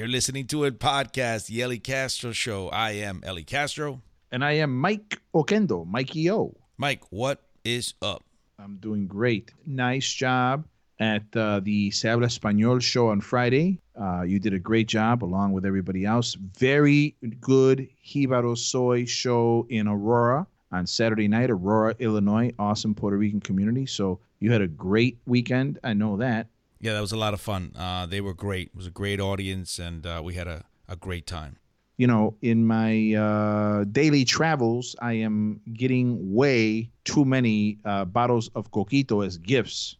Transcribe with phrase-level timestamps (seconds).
[0.00, 2.70] You're listening to a podcast, the Ellie Castro Show.
[2.70, 4.00] I am Ellie Castro.
[4.32, 6.56] And I am Mike Okendo, Mikey O.
[6.78, 8.24] Mike, what is up?
[8.58, 9.52] I'm doing great.
[9.66, 10.64] Nice job
[11.00, 13.78] at uh, the Se Habla Español show on Friday.
[13.94, 16.34] Uh, you did a great job along with everybody else.
[16.58, 22.50] Very good Jibaro Soy show in Aurora on Saturday night, Aurora, Illinois.
[22.58, 23.84] Awesome Puerto Rican community.
[23.84, 25.78] So you had a great weekend.
[25.84, 26.46] I know that.
[26.80, 27.72] Yeah, that was a lot of fun.
[27.78, 28.68] Uh, they were great.
[28.68, 31.56] It was a great audience, and uh, we had a, a great time.
[31.98, 38.48] You know, in my uh, daily travels, I am getting way too many uh, bottles
[38.54, 39.96] of coquito as gifts.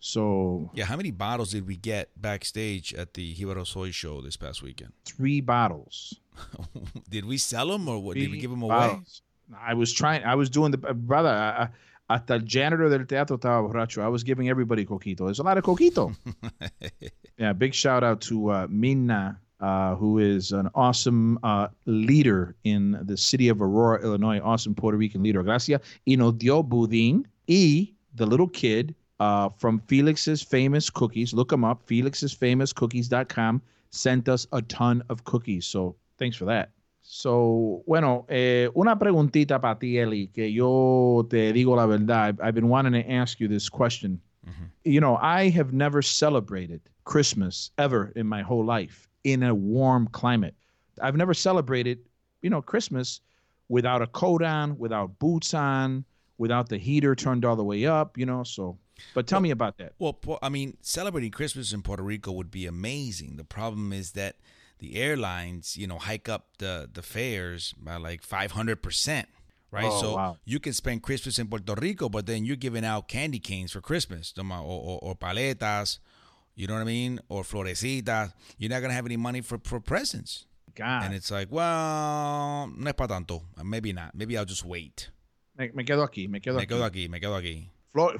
[0.00, 4.36] So yeah, how many bottles did we get backstage at the Jibaro Soy show this
[4.36, 4.92] past weekend?
[5.04, 6.18] Three bottles.
[7.10, 8.14] did we sell them or what?
[8.14, 8.74] Three did we give them away?
[8.74, 9.22] Bottles.
[9.60, 10.24] I was trying.
[10.24, 11.28] I was doing the brother.
[11.28, 11.68] I,
[12.08, 14.02] hasta el janitor del teatro estaba borracho.
[14.02, 15.26] I was giving everybody coquito.
[15.26, 16.14] There's a lot of coquito.
[17.38, 22.98] yeah, big shout out to uh, Minna, uh, who is an awesome uh, leader in
[23.02, 24.40] the city of Aurora, Illinois.
[24.40, 25.42] Awesome Puerto Rican leader.
[25.42, 25.80] Gracias.
[26.06, 27.24] Y nos dio budín.
[27.46, 34.46] Y the little kid uh, from Felix's Famous Cookies, look them up, felix'sfamouscookies.com, sent us
[34.52, 35.66] a ton of cookies.
[35.66, 36.70] So thanks for that.
[37.10, 42.28] So, bueno, eh, una preguntita para ti, Eli, que yo te digo la verdad.
[42.28, 44.20] I've, I've been wanting to ask you this question.
[44.46, 44.64] Mm-hmm.
[44.84, 50.08] You know, I have never celebrated Christmas ever in my whole life in a warm
[50.08, 50.54] climate.
[51.00, 52.00] I've never celebrated,
[52.42, 53.22] you know, Christmas
[53.70, 56.04] without a coat on, without boots on,
[56.36, 58.44] without the heater turned all the way up, you know.
[58.44, 58.76] So,
[59.14, 59.94] but tell well, me about that.
[59.98, 63.36] Well, I mean, celebrating Christmas in Puerto Rico would be amazing.
[63.38, 64.36] The problem is that
[64.78, 69.28] the airlines, you know, hike up the the fares by like five hundred percent.
[69.70, 70.36] Right, oh, so wow.
[70.46, 73.82] you can spend Christmas in Puerto Rico, but then you're giving out candy canes for
[73.82, 75.98] Christmas, or, or, or paletas,
[76.54, 78.32] you know what I mean, or florecitas.
[78.56, 80.46] You're not gonna have any money for for presents.
[80.74, 81.04] God.
[81.04, 83.42] And it's like, well, no es para tanto.
[83.62, 84.14] Maybe not.
[84.14, 85.10] Maybe I'll just wait.
[85.58, 86.28] Me, me quedo aquí.
[86.28, 86.68] Me quedo me aquí.
[86.68, 87.08] quedo aquí.
[87.10, 87.68] Me quedo aquí.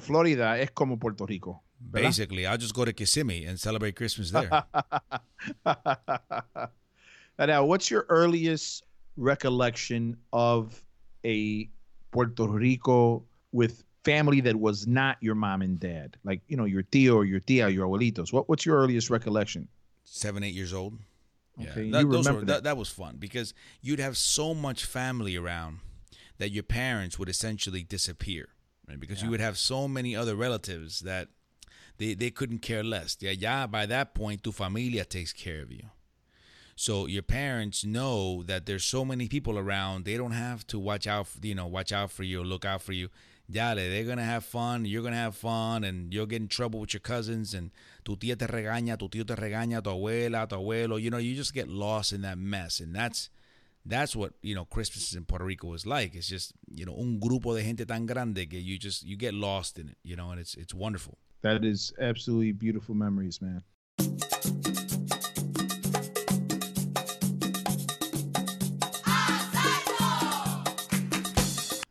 [0.01, 1.63] Florida es como Puerto Rico.
[1.81, 2.03] ¿Verdad?
[2.03, 4.49] Basically, I'll just go to Kissimmee and celebrate Christmas there.
[7.39, 8.83] now, what's your earliest
[9.17, 10.83] recollection of
[11.25, 11.69] a
[12.11, 16.17] Puerto Rico with family that was not your mom and dad?
[16.23, 18.33] Like, you know, your tío or your tía, your abuelitos.
[18.33, 19.67] What, what's your earliest recollection?
[20.03, 20.97] Seven, eight years old.
[21.61, 21.91] Okay, yeah.
[21.91, 22.63] that, remember were, that.
[22.63, 25.79] that was fun because you'd have so much family around
[26.37, 28.49] that your parents would essentially disappear,
[28.87, 28.99] right?
[28.99, 29.25] Because yeah.
[29.25, 31.27] you would have so many other relatives that
[31.99, 33.17] they, they couldn't care less.
[33.19, 35.83] Yeah, yeah, by that point, tu familia takes care of you.
[36.75, 41.07] So your parents know that there's so many people around, they don't have to watch
[41.07, 43.09] out, for, you know, watch out for you, look out for you.
[43.51, 46.93] Yeah, they're gonna have fun, you're gonna have fun, and you'll get in trouble with
[46.93, 47.71] your cousins, and
[48.05, 51.01] tu tía te regaña, tu tío te regaña, tu abuela, tu abuelo.
[51.01, 53.29] You know, you just get lost in that mess, and that's
[53.89, 56.15] that's what you know Christmas in Puerto Rico is like.
[56.15, 59.33] It's just you know un grupo de gente tan grande que you just you get
[59.33, 61.17] lost in it, you know, and it's it's wonderful.
[61.41, 63.63] That is absolutely beautiful memories, man.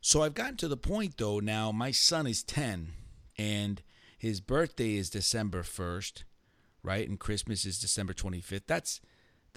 [0.01, 2.93] So I've gotten to the point though now my son is 10
[3.37, 3.83] and
[4.17, 6.25] his birthday is December 1st,
[6.83, 7.07] right?
[7.07, 8.63] And Christmas is December 25th.
[8.67, 9.03] That's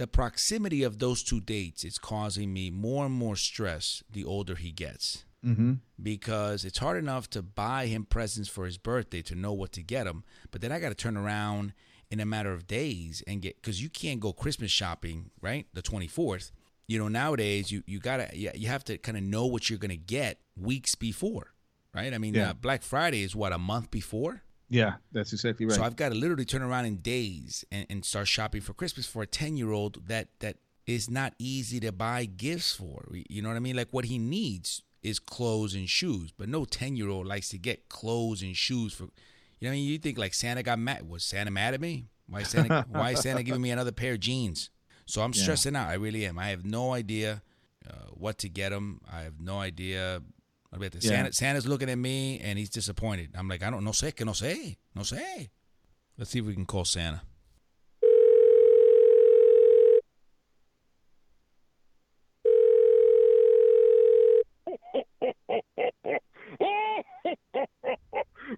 [0.02, 4.56] the proximity of those two dates is causing me more and more stress the older
[4.56, 5.74] he gets mm-hmm.
[6.02, 9.84] because it's hard enough to buy him presents for his birthday to know what to
[9.84, 11.74] get him, but then I got to turn around
[12.10, 15.84] in a matter of days and get because you can't go Christmas shopping right the
[15.84, 16.52] 24th.
[16.88, 19.98] You know nowadays you you gotta you have to kind of know what you're gonna
[19.98, 21.54] get weeks before,
[21.94, 22.12] right?
[22.12, 22.50] I mean yeah.
[22.50, 24.42] uh, Black Friday is what a month before.
[24.72, 25.76] Yeah, that's exactly right.
[25.76, 29.06] So I've got to literally turn around in days and, and start shopping for Christmas
[29.06, 33.06] for a 10 year old that that is not easy to buy gifts for.
[33.12, 33.76] You know what I mean?
[33.76, 36.32] Like what he needs is clothes and shoes.
[36.32, 39.10] But no 10 year old likes to get clothes and shoes for, you
[39.64, 41.08] know, what I mean, you think like Santa got mad.
[41.08, 42.06] Was Santa mad at me?
[42.30, 42.86] Why Santa?
[42.90, 44.70] why is Santa giving me another pair of jeans?
[45.06, 45.84] So I'm stressing yeah.
[45.84, 45.90] out.
[45.90, 46.40] I really am.
[46.40, 47.42] I have no idea
[47.86, 49.02] uh, what to get him.
[49.12, 50.22] I have no idea.
[50.74, 50.90] Yeah.
[51.02, 53.32] Santa, Santa's looking at me and he's disappointed.
[53.36, 55.50] I'm like, I don't no sé, que no sé, no sé.
[56.18, 57.22] Let's see if we can call Santa.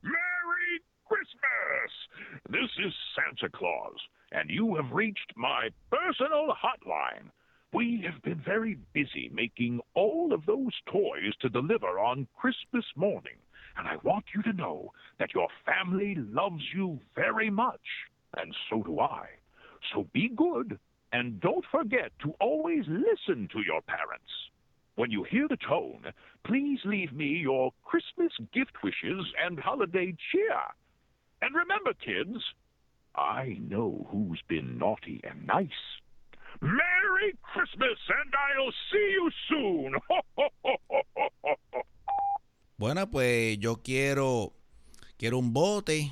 [0.04, 1.92] Merry Christmas!
[2.50, 3.98] This is Santa Claus,
[4.32, 7.30] and you have reached my personal hotline.
[7.74, 13.38] We have been very busy making all of those toys to deliver on Christmas morning,
[13.78, 17.82] and I want you to know that your family loves you very much,
[18.38, 19.28] and so do I.
[19.94, 20.80] So be good
[21.14, 24.32] And don't forget to always listen to your parents.
[24.96, 26.06] When you hear the tone,
[26.44, 30.60] please leave me your Christmas gift wishes and holiday cheer.
[31.42, 32.44] And remember, kids,
[33.16, 35.70] I know who's been naughty and nice.
[36.62, 39.94] Merry Christmas, and I'll see you soon.
[42.76, 44.52] Bueno, pues yo quiero,
[45.16, 46.12] quiero un bote,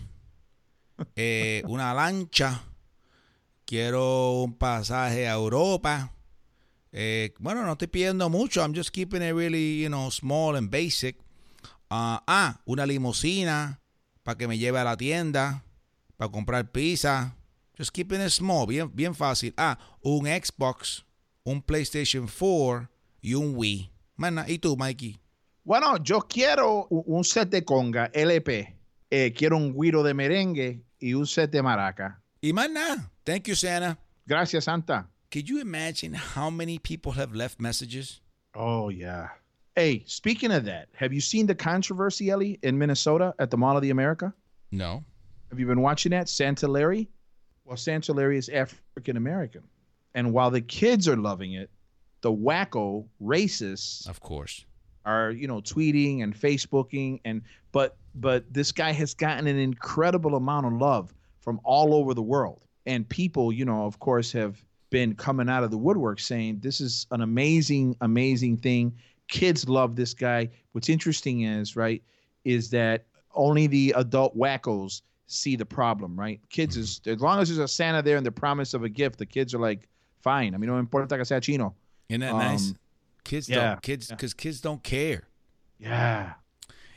[1.17, 2.63] eh, una lancha,
[3.65, 6.13] quiero un pasaje a Europa.
[6.93, 8.61] Eh, bueno, no estoy pidiendo mucho.
[8.61, 11.17] I'm just keeping it really, you know, small and basic.
[11.89, 13.81] Ah, ah, una limusina
[14.23, 15.63] para que me lleve a la tienda,
[16.15, 17.35] para comprar pizza.
[17.77, 19.53] Just keeping it small, bien, bien fácil.
[19.57, 21.03] Ah, un Xbox,
[21.45, 22.89] un PlayStation 4
[23.21, 23.89] y un Wii.
[24.17, 25.19] Mana, ¿y tú, Mikey?
[25.63, 28.75] Bueno, yo quiero un set de conga LP.
[29.09, 32.21] Eh, quiero un guiro de merengue y un set de maraca.
[32.41, 33.09] Y más nada.
[33.25, 33.97] Thank you, Santa.
[34.27, 35.07] Gracias, Santa.
[35.31, 38.21] Could you imagine how many people have left messages?
[38.53, 39.29] Oh, yeah.
[39.75, 43.77] Hey, speaking of that, have you seen the controversy, Ellie, in Minnesota at the Mall
[43.77, 44.33] of the America?
[44.71, 45.03] No.
[45.49, 46.27] Have you been watching that?
[46.27, 47.07] Santa Larry?
[47.71, 49.63] Well, is African American.
[50.13, 51.69] And while the kids are loving it,
[52.19, 54.65] the wacko racists Of course.
[55.05, 57.41] are, you know, tweeting and Facebooking and
[57.71, 62.21] but but this guy has gotten an incredible amount of love from all over the
[62.21, 62.65] world.
[62.85, 66.81] And people, you know, of course have been coming out of the woodwork saying this
[66.81, 68.93] is an amazing amazing thing.
[69.29, 70.49] Kids love this guy.
[70.73, 72.03] What's interesting is, right,
[72.43, 76.39] is that only the adult wackos see the problem, right?
[76.49, 79.17] Kids is as long as there's a Santa there and the promise of a gift,
[79.17, 79.87] the kids are like,
[80.21, 80.53] fine.
[80.53, 81.75] I mean, no importa que sea chino.
[82.09, 82.69] Isn't that nice?
[82.69, 82.77] Um,
[83.23, 85.27] Kids yeah, don't kids because kids don't care.
[85.79, 86.33] Yeah.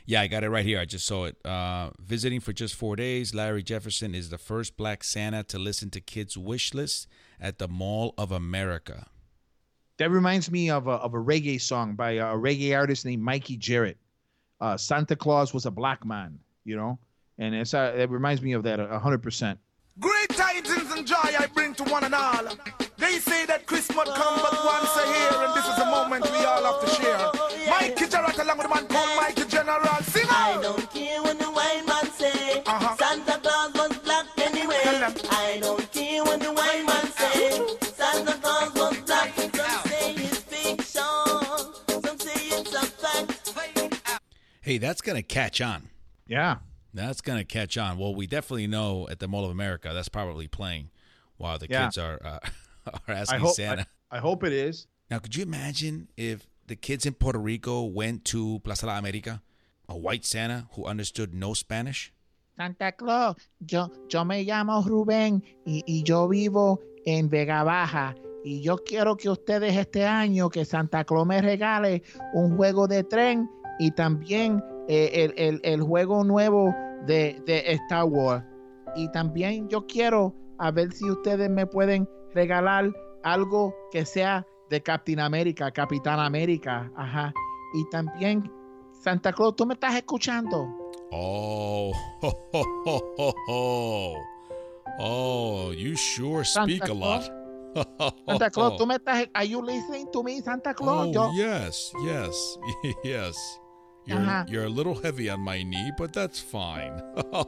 [0.07, 0.79] Yeah, I got it right here.
[0.79, 1.35] I just saw it.
[1.43, 5.89] Uh, visiting for just four days, Larry Jefferson is the first black Santa to listen
[5.91, 7.07] to kids' wish list
[7.39, 9.07] at the Mall of America.
[9.97, 13.57] That reminds me of a, of a reggae song by a reggae artist named Mikey
[13.57, 13.97] Jarrett.
[14.61, 16.99] Uh, Santa Claus was a black man, you know,
[17.37, 19.59] and it's uh, it reminds me of that a hundred percent.
[19.99, 22.43] Great tidings and joy I bring to one and all.
[22.97, 26.37] They say that Christmas come but once a year, and this is a moment we
[26.43, 27.69] all have to share.
[27.69, 30.03] Mikey Jarrett along with a man called Mikey General.
[30.03, 32.61] Sing I don't care what the white man say.
[32.65, 32.95] Uh-huh.
[32.97, 34.79] Santa Claus was black anyway.
[34.83, 35.13] Tell them.
[35.31, 37.89] I don't care what the white man say.
[37.93, 39.33] Santa Claus was black.
[39.35, 39.51] Some
[39.89, 40.83] say it's fiction.
[42.01, 44.21] Some say it's a fact.
[44.61, 45.89] Hey, that's gonna catch on.
[46.27, 46.57] Yeah,
[46.95, 47.97] That's gonna catch on.
[47.97, 50.89] Well, we definitely know at the Mall of America that's probably playing
[51.37, 51.85] while the Yeah.
[51.85, 52.39] kids are uh,
[53.07, 53.87] are I asking hope Santa.
[54.09, 54.87] I, I hope it is.
[55.11, 59.41] Now, could you imagine if the kids in Puerto Rico went to Plaza La America,
[59.89, 62.11] a white Santa who understood no Spanish?
[62.57, 68.15] Santa Claus, yo, yo me llamo Rubén y, y yo vivo en Vega Baja.
[68.45, 72.01] Y yo quiero que ustedes este año, que Santa Claus me regale
[72.33, 73.49] un juego de tren
[73.79, 76.73] y también eh, el, el- el juego nuevo
[77.05, 78.43] de, de Star Wars.
[78.95, 82.91] Y también yo quiero a ver si ustedes me pueden regalar
[83.23, 86.91] algo que sea de Captain América, Capitán América.
[86.95, 87.33] Ajá.
[87.73, 88.49] Y también,
[89.03, 90.65] Santa Claus, ¿tú me estás escuchando?
[91.11, 91.91] Oh,
[92.21, 94.13] ho, ho, ho,
[94.99, 97.31] oh, you sure speak Santa a lot.
[98.25, 99.27] Santa Claus, tú me estás.
[99.33, 101.07] Are you listening to me, Santa Claus?
[101.07, 102.59] Oh, Yo, yes, yes,
[103.03, 103.35] yes.
[104.07, 104.45] You're, Ajá.
[104.47, 107.01] you're a little heavy on my knee, but that's fine.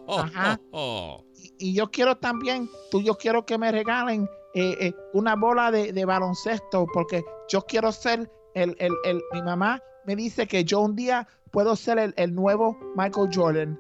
[0.07, 0.59] Ajá.
[1.35, 5.69] y, y yo quiero también, tú, yo quiero que me regalen eh, eh, una bola
[5.71, 9.21] de, de baloncesto, porque yo quiero ser el, el, el.
[9.33, 13.79] Mi mamá me dice que yo un día puedo ser el, el nuevo Michael Jordan.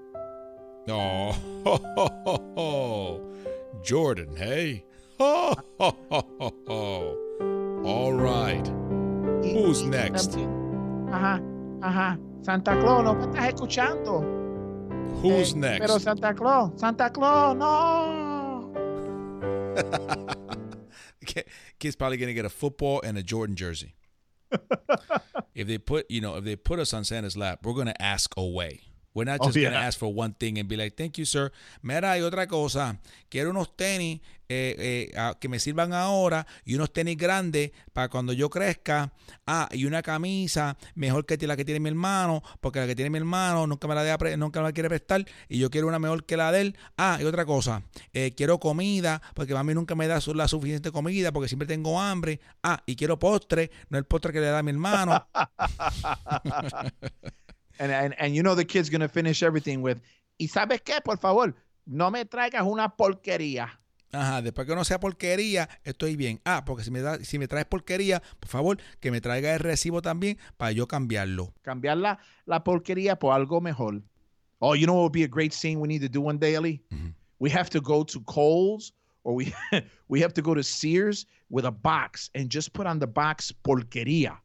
[0.89, 1.33] Oh,
[1.65, 3.19] ho, ho.
[3.87, 4.85] Jordan, hey?
[5.19, 5.53] Ho.
[7.85, 8.65] All right.
[9.43, 10.31] Y- Who's y next?
[10.33, 11.41] también- ajá,
[11.81, 12.19] ajá.
[12.47, 14.21] Santa Claus, no me estás escuchando.
[15.21, 15.79] Who's Eh, next?
[15.81, 18.71] Pero Santa Claus, Santa Claus, no.
[21.25, 21.43] Ki-
[21.77, 23.95] Kid's probably gonna get a football and a Jordan jersey.
[25.55, 28.31] if they put, you know, if they put us on Santa's lap, we're gonna ask
[28.37, 28.79] away.
[29.17, 29.87] We're not Oh, just gonna yeah.
[29.87, 32.99] ask for one thing and be like, "Thank you, sir." Mira, hay otra cosa.
[33.29, 38.31] Quiero unos tenis eh, eh, que me sirvan ahora y unos tenis grandes para cuando
[38.31, 39.11] yo crezca.
[39.47, 43.09] Ah, y una camisa mejor que la que tiene mi hermano, porque la que tiene
[43.09, 46.23] mi hermano nunca me la, nunca me la quiere prestar y yo quiero una mejor
[46.23, 46.77] que la de él.
[46.95, 47.81] Ah, y otra cosa.
[48.13, 52.39] eh, quiero comida porque mami nunca me da la suficiente comida porque siempre tengo hambre.
[52.61, 55.27] Ah, y quiero postre, no el postre que le da mi hermano.
[57.79, 59.99] And, and and you know the kid's gonna finish everything with,
[60.37, 61.01] ¿Y sabes qué?
[61.03, 61.55] Por favor,
[61.85, 63.79] no me traigas una porquería.
[64.11, 66.39] Ajá, después que no sea porquería, estoy bien.
[66.45, 69.59] Ah, porque si me, da, si me traes porquería, por favor, que me traiga el
[69.59, 71.53] recibo también para yo cambiarlo.
[71.61, 74.01] Cambiar la, la porquería por algo mejor.
[74.59, 76.55] Oh, you know what would be a great scene we need to do one day,
[76.55, 76.81] Ali?
[77.39, 78.93] We have to go to Kohl's
[79.23, 79.53] or we
[80.07, 83.51] we have to go to Sears with a box and just put on the box
[83.63, 84.37] porquería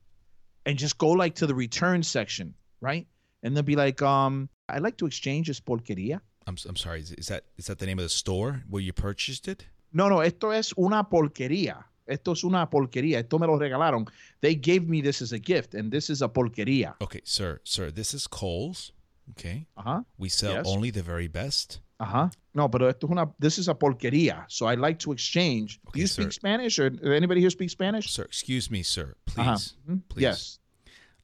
[0.66, 3.06] and just go like to the return section, right?
[3.42, 6.20] And they'll be like, um, I'd like to exchange this porquería.
[6.46, 9.46] I'm, I'm sorry, is, that is that the name of the store where you purchased
[9.48, 9.66] it?
[9.92, 11.84] No, no, esto es una porquería.
[12.06, 13.18] Esto es una porquería.
[13.20, 14.08] Esto me lo regalaron.
[14.40, 16.94] They gave me this as a gift, and this is a porquería.
[17.00, 18.92] Okay, sir, sir, this is Kohl's.
[19.30, 20.02] Okay, Uh-huh.
[20.18, 20.66] we sell Yes.
[20.66, 21.80] only the very best.
[22.00, 22.28] Uh-huh.
[22.54, 24.44] No, but esto es una, this is a porquería.
[24.48, 25.78] So I'd like to exchange.
[25.92, 26.22] Do you sir.
[26.22, 28.10] speak Spanish or anybody here speak Spanish?
[28.10, 29.96] Sir, excuse me, sir, please, Uh-huh.
[30.08, 30.22] Please.
[30.22, 30.58] Yes.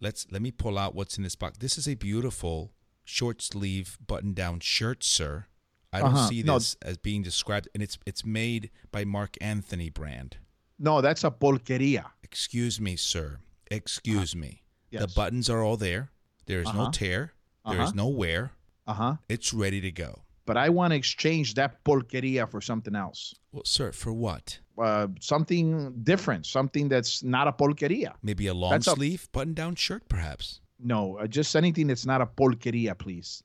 [0.00, 1.58] Let's let me pull out what's in this box.
[1.58, 2.72] This is a beautiful
[3.04, 5.46] short sleeve button down shirt, sir.
[5.92, 6.28] I don't Uh-huh.
[6.28, 6.54] see No.
[6.58, 10.36] this as being described, and it's it's made by Marc Anthony brand.
[10.78, 12.10] No, that's a porquería.
[12.22, 13.38] Excuse me, sir.
[13.70, 14.62] Excuse me.
[14.90, 15.06] The Uh-huh.
[15.08, 15.14] Yes.
[15.14, 16.10] buttons are all there.
[16.46, 16.90] There is no Uh-huh.
[16.92, 17.32] tear.
[17.66, 17.92] There is Uh-huh.
[17.96, 18.52] no wear.
[18.86, 19.16] Uh-huh.
[19.28, 20.22] It's ready to go.
[20.46, 23.34] But I want to exchange that porquería for something else.
[23.52, 24.60] Well, sir, for what?
[24.78, 28.14] Uh, something different, something that's not a polqueria.
[28.22, 30.60] Maybe a long That's a- sleeve button down shirt, perhaps.
[30.78, 33.42] No, uh, just anything that's not a polqueria, please.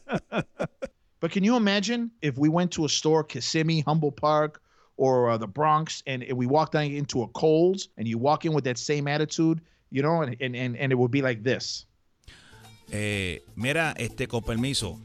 [1.20, 4.62] but can you imagine if we went to a store, Kissimmee, Humboldt Park,
[4.96, 8.54] or uh, the Bronx, and we walked down into a Kohl's, and you walk in
[8.54, 9.60] with that same attitude,
[9.92, 11.86] you know, and, and, and, and it would be like this.
[12.92, 15.00] Eh, mira, este, con permiso.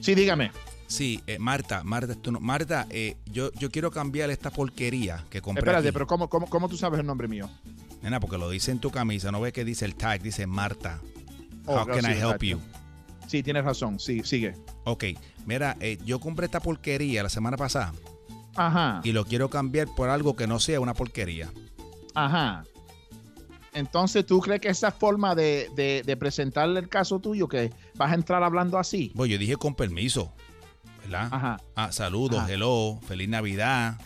[0.00, 0.50] Sí, dígame.
[0.86, 5.40] Sí, eh, Marta, Marta, tú no- Marta, eh, yo, yo quiero cambiar esta porquería que
[5.40, 5.60] compré.
[5.62, 5.92] Espérate, aquí.
[5.92, 7.48] pero ¿cómo, cómo, ¿cómo tú sabes el nombre mío?
[8.02, 11.00] Nena, porque lo dice en tu camisa, no ves que dice el tag, dice Marta.
[11.66, 12.44] Oh, How can sí, I help exacto.
[12.46, 12.60] you?
[13.26, 13.98] Sí, tienes razón.
[13.98, 14.54] Sí, sigue.
[14.84, 15.04] Ok,
[15.46, 17.94] mira, eh, yo compré esta porquería la semana pasada
[18.54, 19.00] Ajá.
[19.02, 21.50] y lo quiero cambiar por algo que no sea una porquería.
[22.14, 22.64] Ajá.
[23.72, 28.12] Entonces, ¿tú crees que esa forma de, de, de presentarle el caso tuyo, que vas
[28.12, 29.10] a entrar hablando así?
[29.14, 30.32] Bueno, yo dije con permiso,
[31.04, 31.28] ¿verdad?
[31.30, 31.60] Ajá.
[31.76, 32.52] Ah, saludos, Ajá.
[32.52, 33.98] hello, feliz Navidad.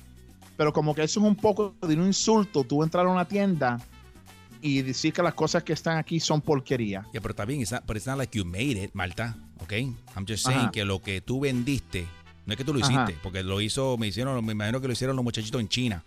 [0.57, 3.79] Pero como que eso es un poco de un insulto, tú entrar a una tienda
[4.61, 7.07] y decir que las cosas que están aquí son porquería.
[7.13, 9.73] Ya, pero está bien, it's not, but it's not like you made it, Marta, ¿ok?
[10.17, 10.71] I'm just saying Ajá.
[10.73, 12.07] que lo que tú vendiste,
[12.45, 14.93] no es que tú lo hiciste, porque lo hizo, me hicieron, me imagino que lo
[14.95, 16.03] hicieron los muchachitos en China,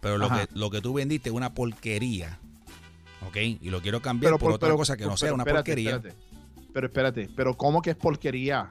[0.00, 2.38] pero lo que, lo que tú vendiste es una porquería,
[3.28, 3.36] ¿ok?
[3.60, 5.90] Y lo quiero cambiar por, por- otra cosa que no sea pero una espérate, porquería.
[5.96, 6.18] espérate.
[6.72, 8.68] Pero espérate, pero ¿cómo que es porquería?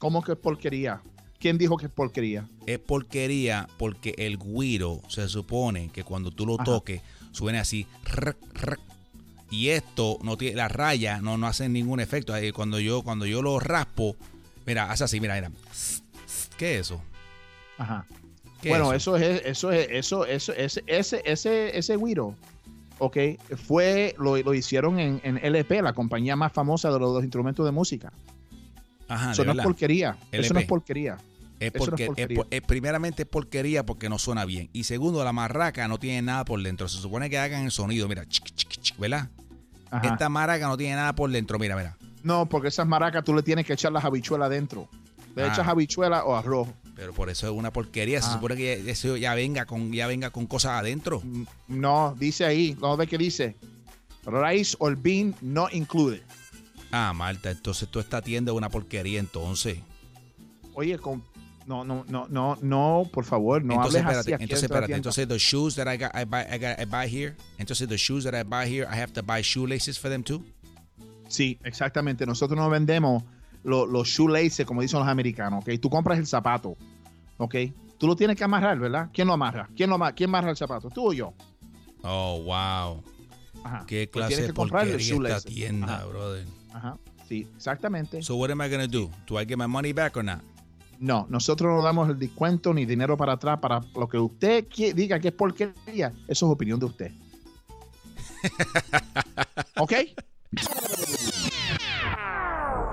[0.00, 1.02] ¿Cómo que es porquería?
[1.38, 2.48] ¿Quién dijo que es porquería?
[2.66, 6.64] Es porquería porque el guiro se supone que cuando tú lo Ajá.
[6.64, 7.02] toques
[7.32, 7.86] suene así.
[8.04, 8.78] rrr, rrr.
[9.50, 12.32] y esto no tiene las rayas no no hacen ningún efecto.
[12.54, 14.16] Cuando yo cuando yo lo raspo,
[14.66, 15.50] mira, hace así, mira, mira.
[16.56, 17.02] ¿Qué es eso?
[17.76, 18.06] Ajá.
[18.62, 19.16] ¿Qué Bueno, es eso?
[19.18, 22.34] es, eso es, eso, eso, ese, ese, ese, ese güiro,
[22.98, 23.16] ok,
[23.66, 27.64] fue, lo, lo hicieron en, en LP, la compañía más famosa de los, los instrumentos
[27.66, 28.12] de música.
[29.10, 30.16] Ajá, eso no es porquería.
[30.32, 31.18] Eso no es porquería.
[31.58, 32.36] Es eso no es porque, es porquería.
[32.36, 34.70] por- es primeramente es porquería porque no suena bien.
[34.72, 36.88] Y segundo, la marraca no tiene nada por dentro.
[36.88, 39.28] Se supone que hagan el sonido, mira, chic, chic, chic, ¿verdad?
[39.90, 40.08] Ajá.
[40.08, 41.96] Esta maraca no tiene nada por dentro, mira, mira.
[42.22, 44.88] No, porque esas maracas tú le tienes que echar las habichuelas adentro.
[45.36, 45.48] Le Ah.
[45.48, 46.68] echas habichuela o arroz.
[46.96, 48.20] Pero por eso es una porquería.
[48.22, 48.32] Se Ah.
[48.34, 51.20] supone que eso ya venga con ya venga con cosas adentro.
[51.24, 53.56] Mm, No, dice ahí, no ve que dice.
[54.26, 56.20] Rice or bean not included.
[56.92, 59.78] Ah, Marta, entonces tú esta tienda es una porquería entonces.
[60.74, 61.22] Oye, con,
[61.66, 65.28] no, no, no, no, no, por favor, no entonces hables espérate, así entonces espérate, entonces
[65.28, 68.24] the shoes that I got I buy I, got, I buy here, entonces the shoes
[68.24, 70.44] that I buy here, I have to buy shoelaces for them too.
[71.28, 72.26] Sí, exactamente.
[72.26, 73.22] Nosotros no vendemos
[73.62, 75.78] lo- los shoelaces, como dicen los americanos, ¿ok?
[75.80, 76.76] Tú compras el zapato,
[77.36, 77.54] ¿ok?
[77.98, 79.10] Tú lo tienes que amarrar, ¿verdad?
[79.12, 79.68] ¿Quién lo amarra?
[79.76, 80.88] ¿Quién lo ama- ¿Quién amarra el zapato?
[80.90, 81.34] ¿Tú o yo?
[82.02, 83.04] Oh, wow.
[83.62, 83.84] Ajá.
[83.86, 86.06] Qué Pues clase de porquería esta tienda, Ajá.
[86.06, 86.46] brother.
[86.72, 86.98] Ajá.
[87.28, 88.22] Sí, exactamente.
[88.22, 89.10] So what am I gonna do?
[89.26, 90.40] Do I get my money back or not?
[90.98, 94.92] No, nosotros no damos el descuento ni dinero para atrás para lo que usted qui-
[94.92, 96.12] diga que es porquería.
[96.28, 97.12] Eso es opinión de usted.
[99.78, 99.92] ¿Ok?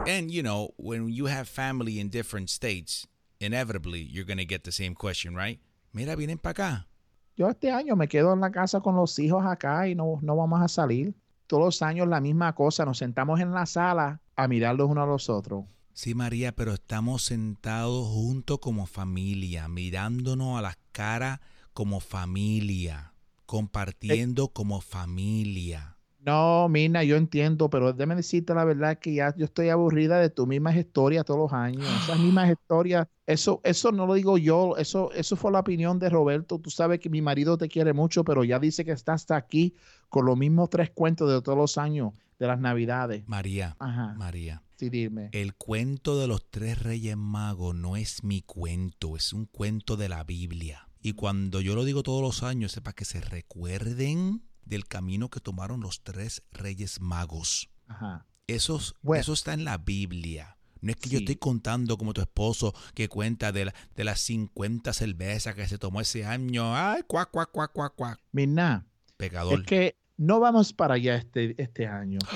[0.08, 3.08] And you know, when you have family in different states,
[3.40, 5.60] inevitably you're gonna get the same question, right?
[5.94, 6.88] Mira, vienen para acá.
[7.36, 10.36] Yo este año me quedo en la casa con los hijos acá y no, no
[10.36, 11.14] vamos a salir.
[11.48, 12.86] Todos los años la misma cosa.
[12.86, 15.66] Nos sentamos en la sala a mirarlos uno a los otros.
[15.94, 21.40] Sí, María, pero estamos sentados juntos como familia, mirándonos a las caras
[21.74, 23.14] como familia,
[23.48, 25.97] compartiendo como familia.
[26.20, 30.30] No, Mina, yo entiendo, pero déjame decirte la verdad que ya yo estoy aburrida de
[30.30, 31.86] tus mismas historias todos los años.
[32.04, 36.10] Esas mismas historias, eso, eso no lo digo yo, eso, eso fue la opinión de
[36.10, 36.60] Roberto.
[36.60, 39.76] Tú sabes que mi marido te quiere mucho, pero ya dice que está hasta aquí
[40.10, 43.24] con los mismos tres cuentos de todos los años de las Navidades.
[43.28, 44.64] María, Ajá, María.
[44.76, 45.30] sí, dime.
[45.32, 50.10] El cuento de los tres reyes magos no es mi cuento, es un cuento de
[50.10, 50.88] la Biblia.
[51.02, 55.30] Y cuando yo lo digo todos los años, es para que se recuerden del camino
[55.30, 57.70] que tomaron los tres reyes magos.
[57.88, 58.26] Ajá.
[58.48, 59.22] Esos, Bueno.
[59.22, 60.58] eso está en la Biblia.
[60.80, 64.20] No es que yo estoy contando como tu esposo que cuenta de, la- de las
[64.22, 66.76] 50 cervezas que se tomó ese año.
[66.76, 68.20] Ay, cuac, cuac, cuac, cuac, cuac.
[68.32, 68.86] Mina,
[69.18, 69.62] Pecador.
[69.62, 72.20] es que no vamos para allá este, este año.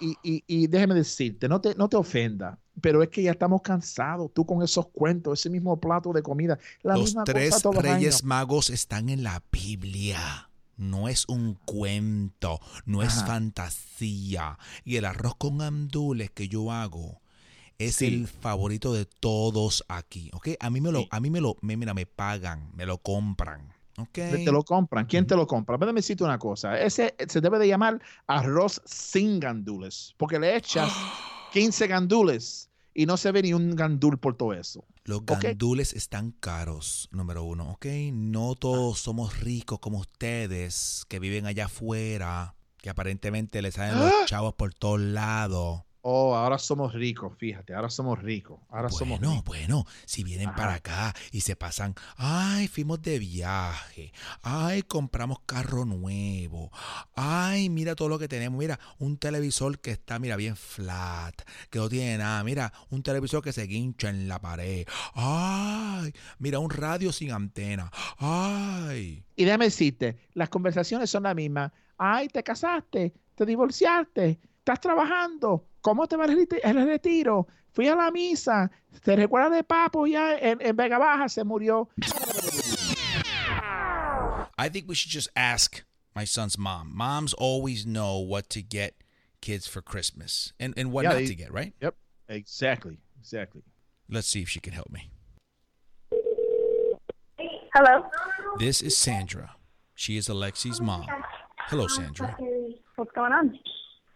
[0.00, 3.30] Y, y, y, y déjame decirte, no te, no te ofenda, pero es que ya
[3.30, 4.30] estamos cansados.
[4.34, 7.76] Tú con esos cuentos, ese mismo plato de comida, la Los misma cosa tres todos
[7.76, 8.24] reyes años.
[8.24, 10.49] magos están en la Biblia.
[10.80, 14.58] No es un cuento, no es fantasía.
[14.84, 17.20] Y el arroz con andules que yo hago
[17.78, 18.06] es Sí.
[18.06, 20.48] el favorito de todos aquí, ¿ok?
[20.58, 21.08] A mí me lo, Sí.
[21.10, 24.08] a mí me lo, me- mira, me pagan, me lo compran, ¿ok?
[24.12, 25.04] Te lo compran.
[25.06, 25.76] ¿Quién te lo compra?
[25.76, 26.80] Déjame decirte una cosa.
[26.80, 30.90] Ese se debe de llamar arroz sin gandules, porque le echas
[31.52, 34.84] 15 gandules y no se ve ni un gandul por todo eso.
[35.04, 37.86] Los gandules están caros, número uno, ¿ok?
[38.12, 44.10] No todos somos ricos como ustedes que viven allá afuera, que aparentemente les salen los
[44.10, 44.24] ¡Ah!
[44.26, 45.82] chavos por todos lados.
[46.02, 48.58] Oh, ahora somos ricos, fíjate, ahora somos ricos.
[48.70, 49.44] Ahora somos Bueno, ricos.
[49.44, 50.56] bueno, si vienen Ajá.
[50.56, 56.70] para acá y se pasan, ay, fuimos de viaje, ay, compramos carro nuevo,
[57.14, 61.34] ay, mira todo lo que tenemos, mira, un televisor que está, mira, bien flat,
[61.68, 66.60] que no tiene nada, mira, un televisor que se guincha en la pared, ay, mira,
[66.60, 69.22] un radio sin antena, ay.
[69.36, 71.72] Y déjame decirte, las conversaciones son las mismas.
[71.98, 75.66] Ay, te casaste, te divorciaste, estás trabajando.
[75.82, 77.46] ¿Cómo te va el reti- el retiro?
[77.72, 78.70] Fui a la misa.
[79.02, 81.28] ¿Te recuerdas de Papo ya en, en Vega Baja?
[81.28, 81.88] Se murió.
[84.58, 85.82] I think we should just ask
[86.14, 86.90] my son's mom.
[86.94, 88.94] Moms always know what to get
[89.40, 91.72] kids for Christmas and, and what Yeah, not they- to get, right?
[91.80, 91.94] Yep,
[92.28, 93.62] exactly, exactly.
[94.08, 95.10] Let's see if she can help me.
[97.72, 98.04] Hello.
[98.58, 99.54] This is Sandra.
[99.94, 101.06] She is Alexi's mom.
[101.68, 102.36] Hello, Sandra.
[102.96, 103.56] What's going on?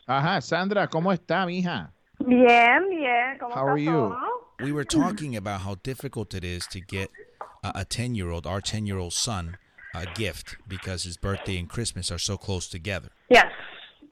[0.07, 1.93] Ajá, Sandra, ¿cómo está, mija?
[2.19, 3.39] Bien, bien.
[3.39, 3.93] ¿Cómo How está are you?
[3.93, 4.17] todo?
[4.61, 7.11] We were talking about how difficult it is to get
[7.63, 9.57] a 10 year old, our 10 year old son,
[9.95, 13.09] a gift because his birthday and Christmas are so close together.
[13.31, 13.51] Yes,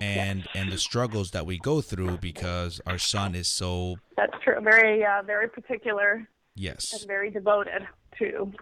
[0.00, 4.60] And, and the struggles that we go through because our son is so, that's true.
[4.62, 6.92] Very, uh, very particular Yes.
[6.92, 7.86] and yes, very devoted
[8.18, 8.52] to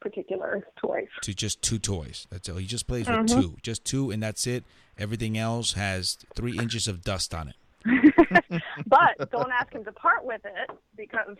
[0.00, 1.08] particular toys.
[1.22, 2.26] to just two toys.
[2.30, 2.56] That's all.
[2.56, 3.40] He just plays with mm-hmm.
[3.40, 4.64] two, just two, and that's it.
[4.96, 7.56] Everything else has three inches of dust on it.
[8.86, 11.36] But don't ask him to part with it because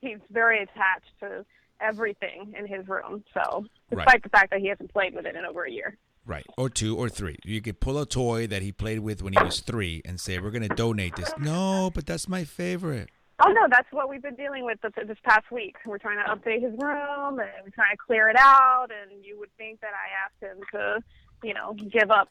[0.00, 1.44] he's very attached to
[1.80, 3.24] everything in his room.
[3.34, 4.22] So, despite Right.
[4.22, 5.98] the fact that he hasn't played with it in over a year.
[6.24, 6.46] Right.
[6.56, 7.38] Or two or three.
[7.44, 10.38] You could pull a toy that he played with when he was three and say,
[10.38, 11.32] We're going to donate this.
[11.38, 13.10] No, but that's my favorite.
[13.44, 15.76] Oh no, that's what we've been dealing with this, this past week.
[15.84, 18.86] We're trying to update his room and we're trying to clear it out.
[18.90, 21.02] And you would think that I asked him to,
[21.46, 22.28] you know, give up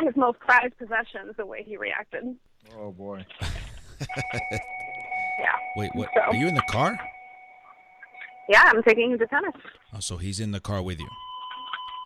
[0.00, 2.24] his most prized possessions the way he reacted.
[2.76, 3.24] Oh, boy.
[5.38, 6.08] Yeah, Wait, what?
[6.14, 6.96] So- Are you in the car?
[8.48, 9.52] yeah, I'm taking him to tennis.
[9.92, 11.08] Oh, so he's in the car with you.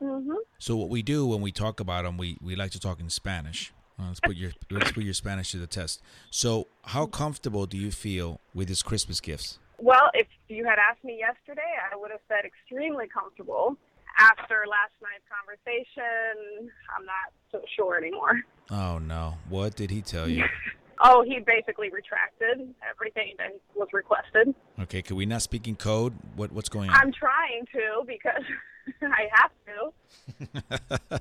[0.00, 3.00] hmm So what we do when we talk about him, we, we like to talk
[3.00, 3.72] in Spanish.
[3.98, 6.00] Uh, let's put your let's put your Spanish to the test.
[6.30, 9.58] So, how comfortable do you feel with his Christmas gifts?
[9.78, 13.76] Well, if you had asked me yesterday, I would have said extremely comfortable.
[14.18, 18.40] After last night's conversation, I'm not so sure anymore.
[18.70, 19.34] Oh no!
[19.48, 20.44] What did he tell you?
[21.00, 24.52] Oh, he basically retracted everything that was requested.
[24.80, 26.12] Okay, can we not speak in code?
[26.34, 26.96] What what's going on?
[26.96, 28.42] I'm trying to because
[29.02, 31.20] I have to.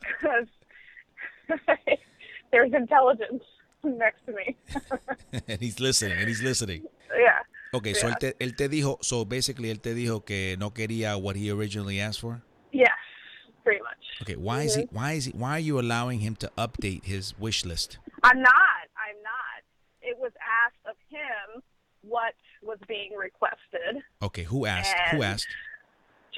[0.00, 0.46] because
[2.52, 3.42] there's intelligence
[3.84, 4.56] next to me.
[5.48, 6.18] and he's listening.
[6.18, 6.84] And he's listening.
[7.18, 7.40] yeah.
[7.74, 8.14] Okay, so Yeah.
[8.14, 11.50] él te, él te dijo, so basically él te dijo que no quería what he
[11.50, 12.40] originally asked for.
[12.72, 12.90] Yes,
[13.64, 13.98] pretty much.
[14.22, 14.82] Okay, why is he?
[14.84, 14.96] Mm-hmm.
[14.96, 15.32] Why is he?
[15.32, 17.98] Why are you allowing him to update his wish list?
[18.22, 18.86] I'm not.
[18.96, 19.62] I'm not.
[20.00, 20.32] It was
[20.64, 21.62] asked of him
[22.02, 24.02] what was being requested.
[24.22, 24.94] Okay, who asked?
[25.10, 25.48] Who asked?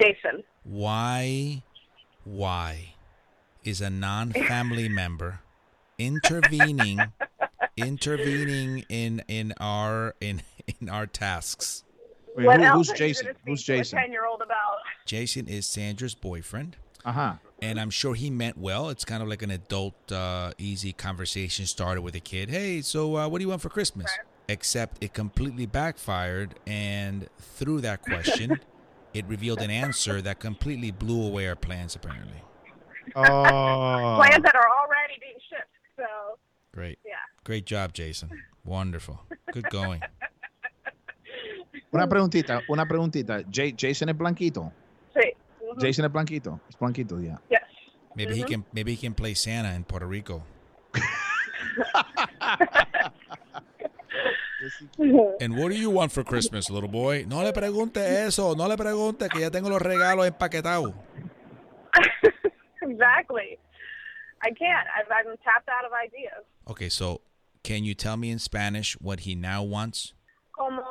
[0.01, 0.43] Jason.
[0.63, 1.63] Why?
[2.25, 2.95] Why
[3.63, 5.39] is a non-family member
[5.99, 6.99] intervening,
[7.77, 10.41] intervening in in our in
[10.79, 11.83] in our tasks?
[12.35, 13.27] what who- else who's Jason?
[13.45, 13.99] Who's speak to a Jason?
[13.99, 14.55] Ten-year-old about.
[15.05, 17.39] Jason is Sandra's boyfriend, Ajá.
[17.61, 18.89] and I'm sure he meant well.
[18.89, 22.49] It's kind of like an adult, uh, easy conversation started with a kid.
[22.49, 24.05] Hey, so uh, what do you want for Christmas?
[24.17, 24.27] Right.
[24.49, 28.59] Except it completely backfired, and through that question,
[29.13, 31.95] it revealed an answer that completely blew away our plans.
[31.95, 32.41] Apparently,
[33.15, 33.23] Oh.
[34.21, 35.69] Plans that are already being shipped.
[35.99, 36.39] So
[36.73, 37.15] great, yeah.
[37.43, 38.29] great job, Jason.
[38.63, 39.19] Wonderful,
[39.51, 40.01] good going.
[41.91, 43.43] Una preguntita, una preguntita.
[43.51, 44.71] Jay- Jason es blanquito.
[45.13, 45.33] Sí.
[45.79, 46.59] Jason es blanquito.
[46.69, 47.37] Es blanquito, yeah.
[47.49, 47.61] Yes.
[48.15, 50.43] Maybe he can, maybe he can play Santa in Puerto Rico.
[55.39, 57.25] And what do you want for Christmas, little boy?
[57.27, 60.93] No le pregunte eso, no le pregunte que ya tengo los regalos empaquetados.
[62.81, 63.57] exactly.
[64.41, 64.87] I can't.
[64.97, 66.43] I've, I'm tapped out of ideas.
[66.69, 67.21] Okay, so
[67.63, 70.13] can you tell me in Spanish what he now wants?
[70.57, 70.81] Como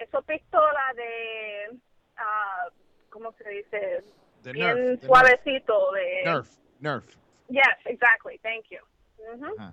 [0.00, 1.78] esa pistola de,
[2.18, 2.68] ah,
[3.10, 4.02] ¿cómo se dice?
[4.42, 5.00] The Bien Nerf.
[5.00, 6.30] the suavecito de.
[6.30, 6.48] Nerf.
[6.82, 7.04] Nerf.
[7.50, 8.38] Yes, exactly.
[8.42, 8.78] Thank you.
[9.18, 9.64] hmm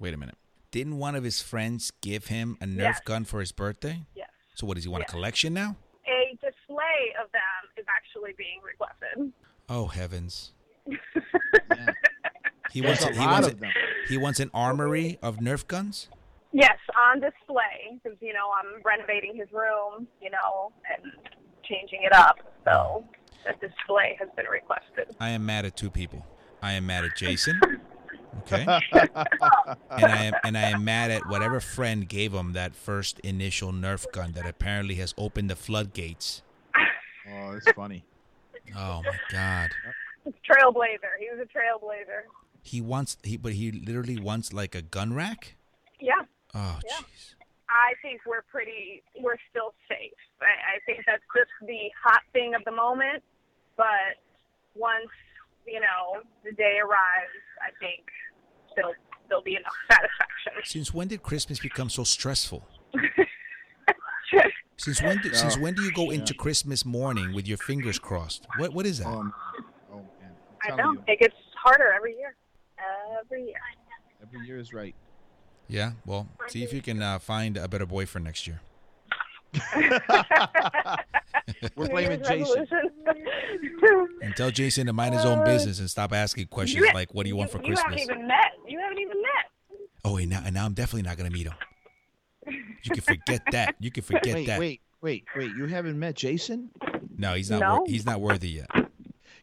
[0.00, 0.36] Wait a minute.
[0.70, 3.00] Didn't one of his friends give him a Nerf Yes.
[3.04, 4.02] gun for his birthday?
[4.14, 4.28] Yes.
[4.54, 5.10] So what does he want Yes.
[5.10, 5.76] a collection now?
[6.06, 9.32] A display of them is actually being requested.
[9.68, 10.52] Oh heavens.
[10.86, 11.92] Yeah.
[12.72, 13.70] He wants a he lot wants of them.
[14.08, 16.08] he wants an armory of Nerf guns?
[16.52, 21.12] Yes, on display because you know I'm renovating his room, you know, and
[21.64, 22.36] changing it up.
[22.64, 23.04] So
[23.46, 25.14] a display has been requested.
[25.20, 26.24] I am mad at two people.
[26.62, 27.60] I am mad at Jason.
[28.40, 28.60] Okay.
[28.62, 33.72] and I am and I am mad at whatever friend gave him that first initial
[33.72, 36.42] Nerf gun that apparently has opened the floodgates.
[36.76, 38.04] Oh, that's funny.
[38.76, 39.70] Oh my god.
[40.26, 41.16] Trailblazer.
[41.18, 42.24] He was a trailblazer.
[42.62, 45.56] He wants he but he literally wants like a gun rack?
[46.00, 46.22] Yeah.
[46.54, 46.96] Oh Yeah.
[46.96, 47.34] jeez.
[47.70, 50.12] I think we're pretty, we're still safe.
[50.40, 53.22] I, I think that's just the hot thing of the moment.
[53.76, 54.16] But
[54.74, 55.10] once,
[55.66, 58.06] you know, the day arrives, I think
[58.74, 58.94] there'll,
[59.28, 60.52] there'll be enough satisfaction.
[60.64, 62.66] Since when did Christmas become so stressful?
[64.78, 67.98] Since when do, since Oh, when do you go into Christmas morning with your fingers
[67.98, 68.46] crossed?
[68.58, 69.08] What what is that?
[69.08, 69.34] Um,
[69.92, 70.36] oh man.
[70.62, 70.92] I know.
[70.92, 72.36] you, It gets harder every year.
[73.20, 73.56] Every year.
[74.22, 74.94] every year is right.
[75.68, 78.60] yeah, well, see if you can uh, find a better boyfriend next year.
[81.76, 82.66] We're New blaming Jason.
[84.22, 87.22] And tell Jason to mind his own business and stop asking questions You- like, "What
[87.24, 88.52] do you want for You haven't Christmas?" even met.
[88.66, 89.80] You haven't even met.
[90.04, 91.54] Oh, and now, and now I'm definitely not gonna meet him.
[92.82, 93.74] You can forget that.
[93.80, 94.58] You can forget Wait, that.
[94.60, 95.50] wait, wait, wait.
[95.56, 96.70] You haven't met Jason?
[97.16, 97.60] No, he's not.
[97.60, 97.76] No?
[97.78, 98.70] Wor- he's not worthy yet.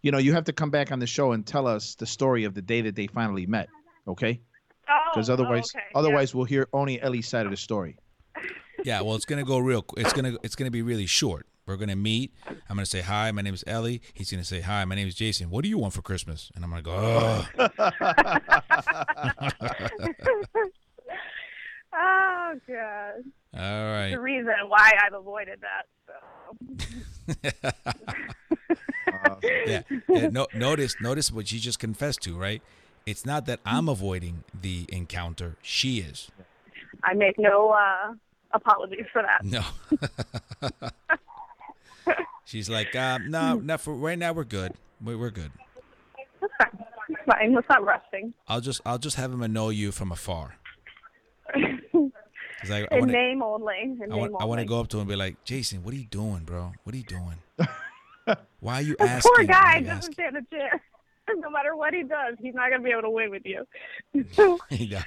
[0.06, 2.44] You know, you have to come back on the show and tell us the story
[2.44, 3.70] of the day that they finally met,
[4.08, 4.40] okay?
[4.88, 5.88] Oh, Because otherwise, oh, okay.
[5.92, 5.98] Yeah.
[5.98, 7.98] otherwise we'll hear only Ellie's side of the story.
[8.84, 9.84] Yeah, well, it's gonna go real.
[9.98, 11.48] It's gonna it's gonna be really short.
[11.66, 12.36] We're gonna meet.
[12.46, 13.32] I'm gonna say hi.
[13.32, 14.02] My name is Ellie.
[14.14, 14.86] He's gonna say hi.
[14.86, 15.50] My name is Jason.
[15.50, 16.52] What do you want for Christmas?
[16.54, 16.92] And I'm gonna go.
[16.92, 17.48] Oh.
[21.96, 23.24] oh god.
[23.58, 24.12] All right.
[24.12, 25.88] The reason why I've avoided that.
[26.06, 27.96] So.
[29.08, 29.82] Uh, yeah.
[30.10, 32.62] yeah no, notice notice what she just confessed to, right?
[33.06, 35.58] It's not that I'm avoiding the encounter.
[35.62, 36.32] She is.
[37.04, 38.14] I make no uh,
[38.52, 39.44] apologies for that.
[39.44, 39.64] No.
[42.46, 43.78] She's like, uh, no, no.
[43.78, 44.74] For right now, we're good.
[45.04, 45.52] We're, we're good.
[46.42, 46.86] That's fine.
[47.10, 47.54] That's fine.
[47.54, 48.34] That's not rusting.
[48.48, 50.56] I'll just I'll just have him know you from afar.
[52.72, 53.76] I, I to name only.
[53.82, 55.94] In I want, I want to go up to him and be like, Jason, what
[55.94, 56.72] are you doing, bro?
[56.84, 57.38] What are you doing?
[58.60, 59.32] Why are you This asking?
[59.36, 60.14] poor guy doesn't asking?
[60.14, 60.82] stand a chance.
[61.38, 63.66] No matter what he does, he's not gonna be able to win with you.
[64.70, 65.02] Yeah.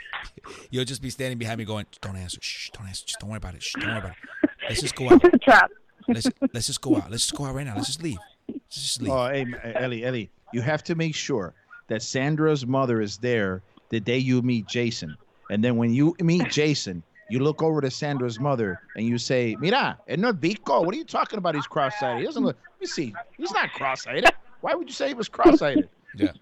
[0.68, 2.38] You'll just be standing behind me going, don't answer.
[2.40, 3.04] Shh, don't answer.
[3.06, 3.62] Just don't worry about it.
[3.62, 4.10] Shh, don't worry about
[4.42, 4.50] it.
[4.68, 5.22] Let's just go out.
[5.24, 5.70] It's a trap.
[6.08, 7.08] Let's let's just go out.
[7.08, 7.76] Let's just go out right now.
[7.76, 8.18] Let's just leave.
[8.48, 9.12] Let's just leave.
[9.12, 11.54] oh, hey, Ellie, Ellie, you have to make sure
[11.86, 15.16] that Sandra's mother is there the day you meet Jason.
[15.50, 19.56] And then when you meet Jason, you look over to Sandra's mother and you say,
[19.60, 20.82] Mira, es no Vico.
[20.82, 21.54] What are you talking about?
[21.54, 22.18] He's cross-eyed.
[22.18, 22.56] He doesn't look.
[22.74, 23.14] Let me see.
[23.36, 24.24] He's not cross-eyed.
[24.60, 25.88] Why would you say he was cross-eyed?
[26.16, 26.32] Yeah.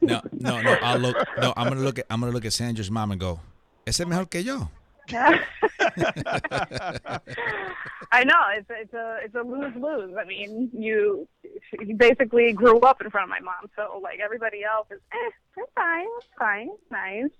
[0.00, 0.78] No, no, no.
[0.80, 1.16] I'll look.
[1.38, 2.06] No, I'm gonna look at.
[2.08, 3.40] I'm gonna look at Sandra's mom and go,
[3.86, 4.68] "Ese es mejor que yo."
[8.12, 10.14] I know it's it's a it's a lose lose.
[10.18, 11.28] I mean, you
[11.80, 15.30] you basically grew up in front of my mom, so like everybody else is, eh,
[15.56, 17.30] it's fine, it's fine, it's nice.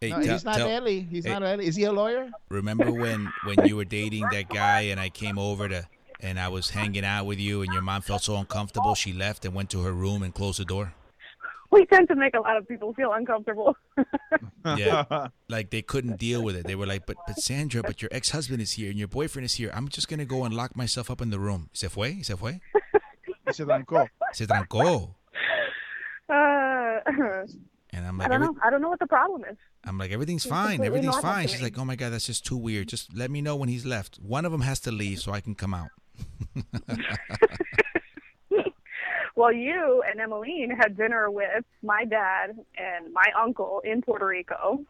[0.00, 1.00] Hey, No, tell- he's not tell- Ellie.
[1.10, 1.32] He's hey.
[1.32, 1.66] not Ellie.
[1.66, 2.30] Is he a lawyer?
[2.50, 5.86] Remember when when you were dating that guy and I came over to
[6.20, 9.44] and I was hanging out with you and your mom felt so uncomfortable she left
[9.44, 10.92] and went to her room and closed the door?
[11.70, 13.76] We tend to make a lot of people feel uncomfortable.
[14.76, 15.28] Yeah.
[15.48, 16.66] like they couldn't deal with it.
[16.66, 19.54] They were like, "But but Sandra, but your ex-husband is here and your boyfriend is
[19.54, 19.70] here.
[19.72, 22.22] I'm just going to go and lock myself up in the room." Se fue?
[22.22, 22.60] Se fue?
[23.50, 24.06] Se trancó.
[24.32, 25.14] Se trancó.
[26.28, 27.00] Uh,
[27.92, 28.56] And I'm I like, don't know.
[28.62, 29.56] I don't know what the problem is.
[29.84, 30.82] I'm like, everything's fine.
[30.82, 31.48] Everything's fine.
[31.48, 32.88] She's like, oh my God, that's just too weird.
[32.88, 34.16] Just let me know when he's left.
[34.16, 35.88] One of them has to leave so I can come out.
[39.36, 44.80] Well, you and Emmeline had dinner with my dad and my uncle in Puerto Rico.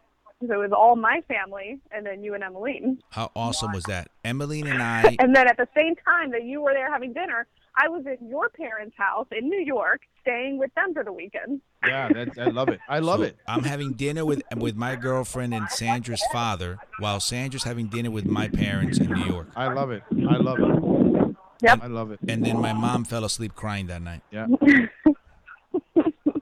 [0.41, 2.97] So it was all my family, and then you and Emmeline.
[3.11, 4.07] How awesome was that?
[4.25, 7.45] Emmeline and I, And then at the same time that you were there having dinner,
[7.81, 11.61] I was in your parents' house in New York, staying with them for the weekend.
[11.85, 12.79] Yeah, that, I love it.
[12.89, 13.37] I love so it.
[13.47, 18.25] I'm having dinner with with my girlfriend and Sandra's father, while Sandra's having dinner with
[18.25, 19.47] my parents in New York.
[19.55, 20.03] I love it.
[20.11, 21.35] I love it.
[21.61, 21.79] Yep.
[21.81, 22.19] I love it.
[22.27, 24.21] And then my mom fell asleep crying that night.
[24.31, 24.47] Yeah.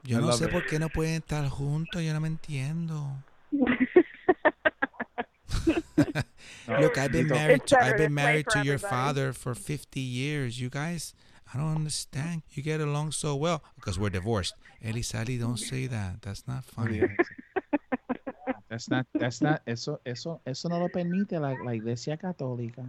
[0.04, 0.50] Yo no sé it.
[0.50, 2.04] por qué no pueden estar juntos.
[2.04, 3.22] Yo no me entiendo.
[6.80, 7.66] Look, I've been married.
[7.66, 8.90] To, I've been married to your everybody.
[8.90, 10.60] father for 50 years.
[10.60, 11.14] You guys,
[11.52, 12.42] I don't understand.
[12.50, 14.54] You get along so well because we're divorced.
[14.84, 16.22] Elizalde, don't say that.
[16.22, 17.02] That's not funny.
[18.68, 19.06] That's not.
[19.14, 19.62] That's not.
[19.66, 19.98] Eso.
[20.04, 20.40] Eso.
[20.46, 22.86] Eso no lo permite la, la Iglesia Católica.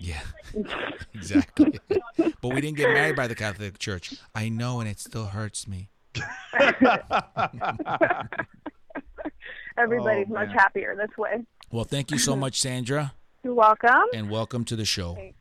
[0.00, 0.22] Yeah,
[1.14, 1.78] exactly.
[2.16, 4.14] but we didn't get married by the Catholic Church.
[4.34, 5.90] I know, and it still hurts me.
[9.78, 11.44] Everybody's Oh, much happier this way.
[11.70, 13.12] Well, thank you so much, Sandra,
[13.44, 14.04] You're welcome.
[14.14, 15.14] and welcome to the show.
[15.14, 15.36] Thanks.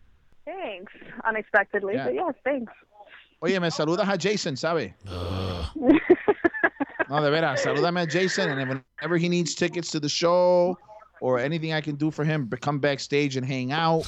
[0.49, 0.91] Thanks,
[1.27, 2.05] unexpectedly, Yeah.
[2.05, 2.73] but yes, thanks.
[3.41, 4.93] Oye, me saludas a Jason, ¿sabe?
[7.09, 10.77] No, de veras, salúdame a Jason, and whenever he needs tickets to the show
[11.21, 14.03] or anything I can do for him, come backstage and hang out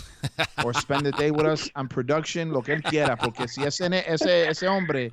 [0.63, 3.81] or spend the day with us on production, lo que él quiera, porque si ese,
[4.07, 5.11] ese, ese hombre,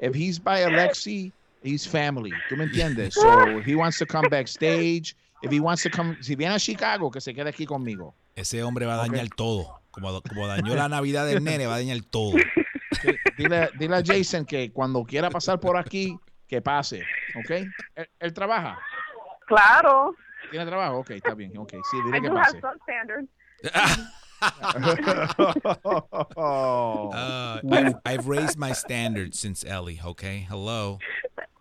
[0.00, 2.34] if he's by Alexi, he's family.
[2.46, 3.14] ¿Tú me entiendes?
[3.14, 6.58] So if he wants to come backstage, if he wants to come, si viene a
[6.58, 8.12] Chicago, que se quede aquí conmigo.
[8.36, 9.12] Ese hombre va a Ok.
[9.12, 9.79] dañar todo.
[9.90, 12.32] Como, como dañó la Navidad del nene, va a dañar todo.
[13.02, 17.02] Que- Dile, dile a Jason que cuando quiera pasar por aquí, que pase,
[17.36, 17.50] ¿ok?
[17.94, 18.78] Él, él trabaja.
[19.46, 20.14] Claro.
[20.50, 20.98] ¿Tiene trabajo?
[20.98, 21.56] Ok, está bien.
[21.56, 22.60] Ok, sí, I dile que do have pase.
[22.60, 23.28] some standards.
[26.36, 30.46] Uh, I've, I've raised my standards since Ellie, okay?
[30.48, 30.98] Hello.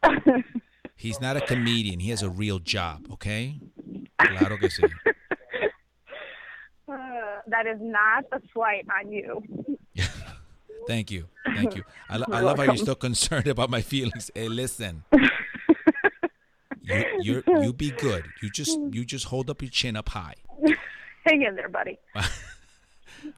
[0.95, 1.99] He's not a comedian.
[1.99, 3.59] He has a real job, okay?
[4.17, 4.83] Claro que sí.
[6.89, 9.43] Uh, that is not a slight on you.
[10.87, 11.25] Thank you.
[11.45, 11.83] Thank you.
[12.09, 14.31] I, I love how you're still concerned about my feelings.
[14.33, 15.03] Hey, listen.
[16.83, 18.25] You you you be good.
[18.41, 20.35] You just you just hold up your chin up high.
[21.25, 21.99] Hang in there, buddy.
[22.15, 22.23] All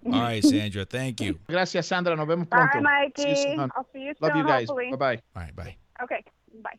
[0.06, 0.86] right, Sandra.
[0.86, 1.40] Thank you.
[1.50, 2.16] Gracias, Sandra.
[2.16, 2.72] Nos vemos Bye, pronto.
[3.18, 3.42] See you Mikey.
[3.42, 3.72] soon.
[3.76, 4.30] I'll see you soon.
[4.30, 4.68] Love you guys.
[4.68, 5.22] Bye bye.
[5.36, 5.76] All right, bye.
[6.04, 6.24] Okay,
[6.64, 6.78] bye.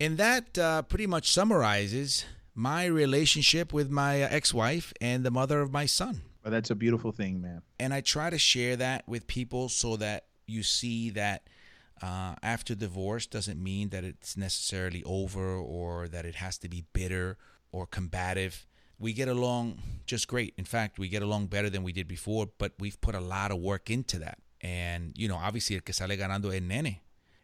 [0.00, 2.24] And that uh, pretty much summarizes
[2.56, 6.22] my relationship with my uh, ex-wife and the mother of my son.
[6.42, 7.62] But that's a beautiful thing, man.
[7.78, 11.42] and I try to share that with people so that you see that
[12.02, 16.84] uh, after divorce doesn't mean that it's necessarily over or that it has to be
[16.92, 17.36] bitter
[17.72, 18.66] or combative.
[18.98, 20.54] We get along just great.
[20.56, 23.50] In fact, we get along better than we did before, but we've put a lot
[23.50, 24.38] of work into that.
[24.62, 27.00] And, you know, obviously el que sale ganando es el nene.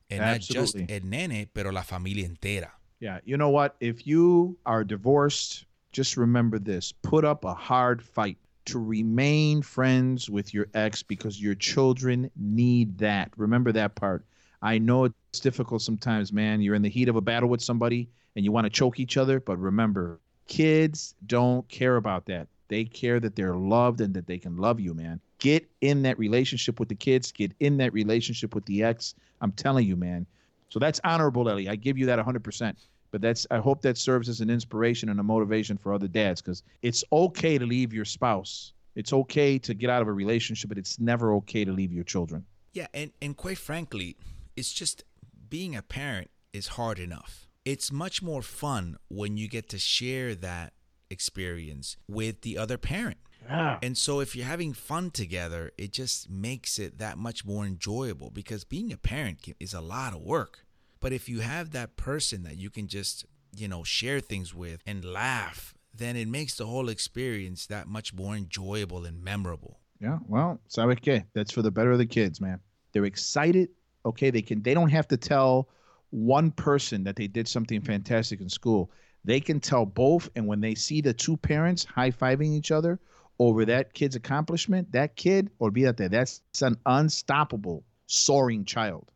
[0.09, 2.71] And not just el nene, pero la familia entera.
[3.03, 3.19] Yeah.
[3.25, 3.75] You know what?
[3.81, 10.31] If you are divorced, just remember this put up a hard fight to remain friends
[10.31, 13.33] with your ex because your children need that.
[13.37, 14.25] Remember that part.
[14.63, 16.61] I know it's difficult sometimes, man.
[16.61, 19.17] You're in the heat of a battle with somebody and you want to choke each
[19.17, 22.47] other, but remember, kids don't care about that.
[22.69, 25.19] They care that they're loved and that they can love you, man.
[25.41, 29.17] Get in that relationship with the kids, get in that relationship with the ex.
[29.41, 30.25] I'm telling you, man.
[30.69, 31.69] So that's honorable, Ellie.
[31.69, 32.77] I give you that 100%.
[33.13, 36.41] But that's I hope that serves as an inspiration and a motivation for other dads
[36.41, 38.73] because it's okay to leave your spouse.
[38.97, 42.05] It's okay to get out of a relationship, but it's never okay to leave your
[42.05, 42.45] children.
[42.73, 44.17] Yeah, and, and quite frankly,
[44.57, 45.05] it's just
[45.49, 47.49] being a parent is hard enough.
[47.65, 50.73] It's much more fun when you get to share that
[51.11, 53.19] experience with the other parent.
[53.45, 53.79] Yeah.
[53.83, 58.31] And so if you're having fun together, it just makes it that much more enjoyable
[58.31, 60.65] because being a parent is a lot of work.
[61.03, 64.81] But if you have that person that you can just, you know, share things with
[64.87, 69.81] and laugh, then it makes the whole experience that much more enjoyable and memorable.
[70.01, 70.19] Yeah.
[70.29, 71.25] Well, sabes qué?
[71.35, 72.61] That's for the better of the kids, man.
[72.93, 73.71] They're excited.
[74.07, 74.63] Okay, they can.
[74.63, 75.69] They don't have to tell
[76.11, 78.91] one person that they did something fantastic in school.
[79.25, 83.01] They can tell both, and when they see the two parents high fiving each other
[83.39, 89.11] over that kid's accomplishment, that kid, olvídate, that's an unstoppable, soaring child.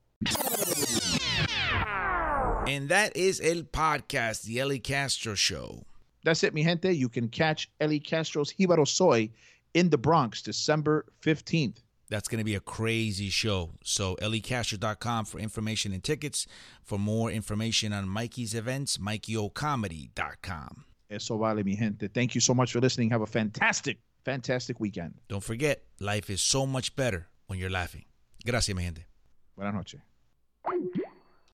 [2.67, 5.85] And that is El Podcast, the Ellie Castro Show.
[6.25, 6.93] That's it, mi gente.
[6.93, 9.31] You can catch Eli Castro's Jibaro Soy
[9.75, 11.77] in the Bronx December 15th.
[12.09, 13.71] That's going to be a crazy show.
[13.85, 16.47] So, elliecastro.com for information and tickets.
[16.83, 20.85] For more information on Mikey's events, MikeyOComedy.com.
[21.09, 22.09] Eso vale, mi gente.
[22.09, 23.11] Thank you so much for listening.
[23.11, 25.15] Have a fantastic, fantastic weekend.
[25.29, 28.05] Don't forget, life is so much better when you're laughing.
[28.45, 29.07] Gracias, mi gente.
[29.57, 30.01] Buenas noches.